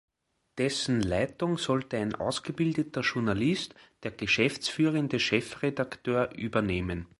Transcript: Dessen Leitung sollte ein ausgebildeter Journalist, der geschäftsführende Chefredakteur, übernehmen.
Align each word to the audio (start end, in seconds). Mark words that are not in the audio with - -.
Dessen 0.57 1.03
Leitung 1.03 1.59
sollte 1.59 1.97
ein 1.99 2.15
ausgebildeter 2.15 3.01
Journalist, 3.01 3.75
der 4.01 4.09
geschäftsführende 4.09 5.19
Chefredakteur, 5.19 6.31
übernehmen. 6.35 7.05